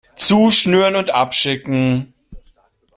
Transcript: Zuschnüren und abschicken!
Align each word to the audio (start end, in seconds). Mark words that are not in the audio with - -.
Zuschnüren 0.15 0.95
und 0.95 1.11
abschicken! 1.11 2.15